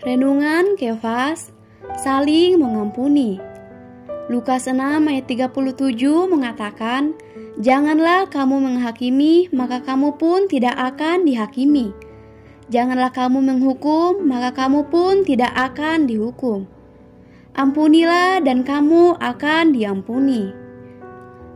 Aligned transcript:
Renungan 0.00 0.80
Kefas 0.80 1.52
saling 2.00 2.56
mengampuni. 2.56 3.36
Lukas 4.32 4.64
6 4.64 4.80
ayat 4.80 5.28
37 5.28 5.52
mengatakan, 6.24 7.12
Janganlah 7.60 8.32
kamu 8.32 8.64
menghakimi, 8.64 9.52
maka 9.52 9.84
kamu 9.84 10.16
pun 10.16 10.48
tidak 10.48 10.72
akan 10.80 11.28
dihakimi. 11.28 11.92
Janganlah 12.72 13.12
kamu 13.12 13.44
menghukum, 13.44 14.24
maka 14.24 14.56
kamu 14.56 14.88
pun 14.88 15.20
tidak 15.20 15.52
akan 15.52 16.08
dihukum. 16.08 16.64
Ampunilah 17.52 18.40
dan 18.40 18.64
kamu 18.64 19.20
akan 19.20 19.76
diampuni. 19.76 20.48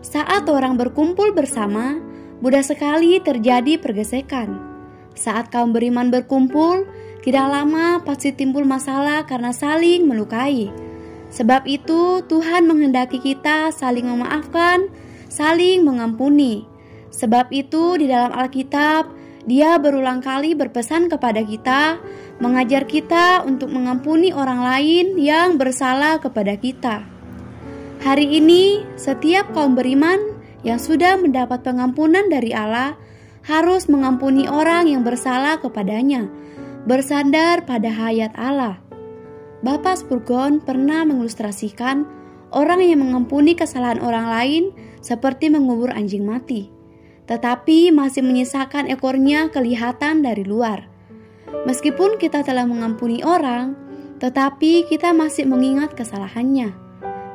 Saat 0.04 0.52
orang 0.52 0.76
berkumpul 0.76 1.32
bersama, 1.32 1.96
mudah 2.44 2.60
sekali 2.60 3.24
terjadi 3.24 3.80
pergesekan. 3.80 4.60
Saat 5.16 5.48
kaum 5.48 5.72
beriman 5.72 6.12
berkumpul, 6.12 6.84
tidak 7.24 7.46
lama 7.48 8.04
pasti 8.04 8.36
timbul 8.36 8.68
masalah 8.68 9.24
karena 9.24 9.56
saling 9.56 10.04
melukai. 10.04 10.68
Sebab 11.32 11.64
itu, 11.64 12.20
Tuhan 12.28 12.68
menghendaki 12.68 13.16
kita 13.16 13.72
saling 13.72 14.04
memaafkan, 14.04 14.92
saling 15.32 15.82
mengampuni. 15.88 16.68
Sebab 17.10 17.48
itu, 17.48 17.96
di 17.96 18.06
dalam 18.06 18.28
Alkitab, 18.28 19.08
Dia 19.44 19.76
berulang 19.76 20.24
kali 20.24 20.56
berpesan 20.56 21.12
kepada 21.12 21.44
kita, 21.44 22.00
mengajar 22.40 22.88
kita 22.88 23.44
untuk 23.44 23.68
mengampuni 23.68 24.32
orang 24.32 24.64
lain 24.64 25.20
yang 25.20 25.60
bersalah 25.60 26.16
kepada 26.16 26.56
kita. 26.56 27.04
Hari 28.00 28.40
ini, 28.40 28.80
setiap 28.96 29.52
kaum 29.52 29.76
beriman 29.76 30.16
yang 30.64 30.80
sudah 30.80 31.20
mendapat 31.20 31.60
pengampunan 31.60 32.24
dari 32.32 32.56
Allah 32.56 32.96
harus 33.44 33.84
mengampuni 33.84 34.48
orang 34.48 34.88
yang 34.88 35.04
bersalah 35.04 35.60
kepadanya, 35.60 36.24
bersandar 36.84 37.64
pada 37.64 37.88
hayat 37.88 38.36
Allah. 38.36 38.76
Bapak 39.64 40.04
Spurgon 40.04 40.60
pernah 40.60 41.08
mengilustrasikan 41.08 42.04
orang 42.52 42.84
yang 42.84 43.00
mengampuni 43.00 43.56
kesalahan 43.56 44.04
orang 44.04 44.28
lain 44.28 44.64
seperti 45.00 45.48
mengubur 45.48 45.88
anjing 45.88 46.28
mati, 46.28 46.68
tetapi 47.24 47.88
masih 47.88 48.20
menyisakan 48.20 48.92
ekornya 48.92 49.48
kelihatan 49.48 50.20
dari 50.20 50.44
luar. 50.44 50.84
Meskipun 51.64 52.20
kita 52.20 52.44
telah 52.44 52.68
mengampuni 52.68 53.24
orang, 53.24 53.72
tetapi 54.20 54.84
kita 54.84 55.16
masih 55.16 55.48
mengingat 55.48 55.96
kesalahannya, 55.96 56.76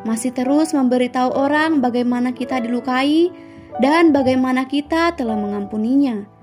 masih 0.06 0.30
terus 0.30 0.78
memberitahu 0.78 1.34
orang 1.34 1.82
bagaimana 1.82 2.38
kita 2.38 2.62
dilukai 2.62 3.34
dan 3.82 4.14
bagaimana 4.14 4.70
kita 4.70 5.18
telah 5.18 5.34
mengampuninya. 5.34 6.39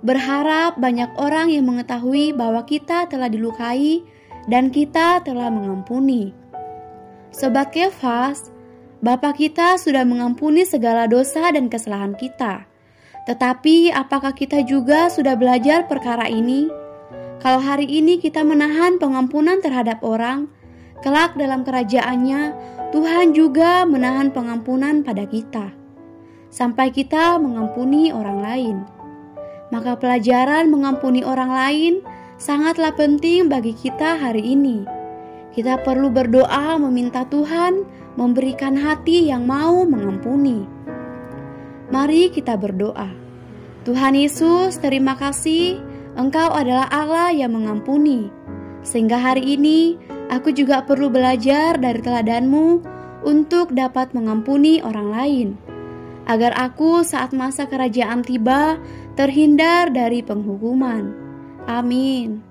Berharap 0.00 0.80
banyak 0.80 1.12
orang 1.20 1.52
yang 1.52 1.68
mengetahui 1.68 2.32
bahwa 2.32 2.64
kita 2.64 3.04
telah 3.04 3.28
dilukai 3.28 4.00
dan 4.48 4.72
kita 4.72 5.20
telah 5.20 5.52
mengampuni. 5.52 6.32
Sobat 7.30 7.70
Kefas, 7.70 8.48
Bapa 9.00 9.32
kita 9.32 9.80
sudah 9.80 10.04
mengampuni 10.04 10.64
segala 10.68 11.08
dosa 11.08 11.48
dan 11.52 11.72
kesalahan 11.72 12.12
kita. 12.16 12.68
Tetapi 13.24 13.92
apakah 13.92 14.32
kita 14.36 14.60
juga 14.64 15.08
sudah 15.08 15.36
belajar 15.36 15.88
perkara 15.88 16.28
ini? 16.28 16.68
Kalau 17.40 17.60
hari 17.60 17.88
ini 17.88 18.20
kita 18.20 18.44
menahan 18.44 19.00
pengampunan 19.00 19.60
terhadap 19.64 20.04
orang, 20.04 20.52
kelak 21.00 21.32
dalam 21.36 21.64
kerajaannya 21.64 22.52
Tuhan 22.92 23.32
juga 23.32 23.88
menahan 23.88 24.32
pengampunan 24.32 25.00
pada 25.00 25.24
kita. 25.24 25.72
Sampai 26.52 26.92
kita 26.92 27.40
mengampuni 27.40 28.12
orang 28.12 28.38
lain. 28.44 28.76
Maka 29.70 29.98
pelajaran 29.98 30.70
mengampuni 30.70 31.22
orang 31.22 31.50
lain 31.50 31.92
sangatlah 32.38 32.94
penting 32.94 33.46
bagi 33.46 33.74
kita 33.74 34.18
hari 34.18 34.42
ini. 34.42 34.82
Kita 35.50 35.82
perlu 35.82 36.10
berdoa 36.10 36.78
meminta 36.78 37.26
Tuhan 37.26 37.82
memberikan 38.14 38.78
hati 38.78 39.30
yang 39.30 39.46
mau 39.46 39.82
mengampuni. 39.86 40.66
Mari 41.90 42.30
kita 42.30 42.54
berdoa. 42.54 43.10
Tuhan 43.82 44.14
Yesus, 44.14 44.78
terima 44.78 45.18
kasih 45.18 45.82
Engkau 46.18 46.50
adalah 46.50 46.90
Allah 46.90 47.30
yang 47.30 47.54
mengampuni. 47.54 48.30
Sehingga 48.82 49.16
hari 49.16 49.54
ini 49.54 49.94
aku 50.26 50.50
juga 50.50 50.82
perlu 50.82 51.06
belajar 51.06 51.78
dari 51.78 52.02
teladanmu 52.02 52.82
untuk 53.22 53.70
dapat 53.70 54.10
mengampuni 54.10 54.82
orang 54.82 55.08
lain. 55.10 55.48
Agar 56.26 56.54
aku 56.58 57.02
saat 57.06 57.34
masa 57.34 57.66
kerajaan 57.66 58.22
tiba 58.22 58.78
terhindar 59.20 59.92
dari 59.92 60.24
penghukuman. 60.24 61.12
Amin. 61.68 62.49